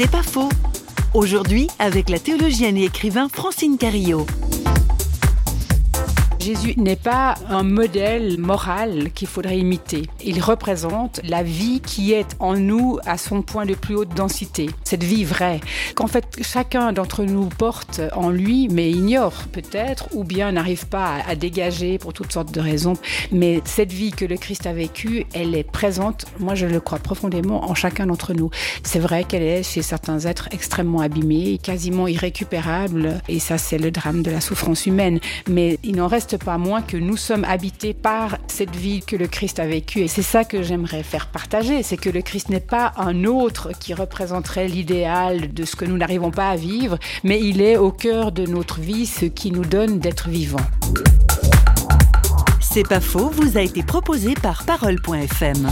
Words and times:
C'est 0.00 0.08
pas 0.08 0.22
faux. 0.22 0.48
Aujourd'hui, 1.12 1.66
avec 1.80 2.08
la 2.08 2.20
théologienne 2.20 2.76
et 2.76 2.84
écrivain 2.84 3.28
Francine 3.28 3.76
Carillot. 3.78 4.26
Jésus 6.48 6.72
n'est 6.78 6.96
pas 6.96 7.34
un 7.50 7.62
modèle 7.62 8.38
moral 8.38 9.10
qu'il 9.14 9.28
faudrait 9.28 9.58
imiter. 9.58 10.04
Il 10.24 10.40
représente 10.40 11.20
la 11.22 11.42
vie 11.42 11.82
qui 11.82 12.14
est 12.14 12.36
en 12.38 12.54
nous 12.54 12.98
à 13.04 13.18
son 13.18 13.42
point 13.42 13.66
de 13.66 13.74
plus 13.74 13.94
haute 13.94 14.14
densité. 14.14 14.70
Cette 14.82 15.04
vie 15.04 15.24
vraie 15.24 15.60
qu'en 15.94 16.06
fait 16.06 16.38
chacun 16.40 16.94
d'entre 16.94 17.24
nous 17.24 17.50
porte 17.50 18.00
en 18.14 18.30
lui, 18.30 18.66
mais 18.70 18.90
ignore 18.90 19.34
peut-être, 19.52 20.08
ou 20.14 20.24
bien 20.24 20.52
n'arrive 20.52 20.86
pas 20.86 21.16
à, 21.28 21.34
dégager 21.34 21.98
pour 21.98 22.14
toutes 22.14 22.32
sortes 22.32 22.50
de 22.50 22.60
raisons. 22.60 22.94
Mais 23.30 23.60
cette 23.66 23.92
vie 23.92 24.12
que 24.12 24.24
le 24.24 24.38
Christ 24.38 24.64
a 24.66 24.72
vécue, 24.72 25.26
elle 25.34 25.54
est 25.54 25.70
présente, 25.70 26.24
moi 26.38 26.54
je 26.54 26.64
le 26.64 26.80
crois 26.80 26.98
profondément, 26.98 27.70
en 27.70 27.74
chacun 27.74 28.06
d'entre 28.06 28.32
nous. 28.32 28.48
C'est 28.84 29.00
vrai 29.00 29.24
qu'elle 29.24 29.42
est 29.42 29.62
chez 29.62 29.82
certains 29.82 30.20
êtres 30.20 30.48
extrêmement 30.52 31.00
abîmés, 31.00 31.58
quasiment 31.62 32.08
irrécupérables, 32.08 33.20
et 33.28 33.38
ça 33.38 33.58
c'est 33.58 33.76
le 33.76 33.90
drame 33.90 34.22
de 34.22 34.30
la 34.30 34.40
souffrance 34.40 34.86
humaine. 34.86 35.20
Mais 35.46 35.78
il 35.84 35.96
n'en 35.96 36.08
reste 36.08 36.37
pas 36.38 36.58
moins 36.58 36.82
que 36.82 36.96
nous 36.96 37.16
sommes 37.16 37.44
habités 37.44 37.94
par 37.94 38.38
cette 38.46 38.74
vie 38.74 39.00
que 39.00 39.16
le 39.16 39.26
Christ 39.26 39.58
a 39.58 39.66
vécue. 39.66 40.00
Et 40.00 40.08
c'est 40.08 40.22
ça 40.22 40.44
que 40.44 40.62
j'aimerais 40.62 41.02
faire 41.02 41.26
partager, 41.26 41.82
c'est 41.82 41.96
que 41.96 42.10
le 42.10 42.22
Christ 42.22 42.48
n'est 42.48 42.60
pas 42.60 42.92
un 42.96 43.24
autre 43.24 43.70
qui 43.78 43.94
représenterait 43.94 44.68
l'idéal 44.68 45.52
de 45.52 45.64
ce 45.64 45.76
que 45.76 45.84
nous 45.84 45.96
n'arrivons 45.96 46.30
pas 46.30 46.50
à 46.50 46.56
vivre, 46.56 46.98
mais 47.24 47.40
il 47.40 47.60
est 47.60 47.76
au 47.76 47.92
cœur 47.92 48.32
de 48.32 48.46
notre 48.46 48.80
vie 48.80 49.06
ce 49.06 49.26
qui 49.26 49.50
nous 49.50 49.64
donne 49.64 49.98
d'être 49.98 50.28
vivants. 50.28 50.58
C'est 52.60 52.88
pas 52.88 53.00
faux, 53.00 53.30
vous 53.30 53.56
a 53.56 53.62
été 53.62 53.82
proposé 53.82 54.34
par 54.34 54.64
parole.fm. 54.64 55.68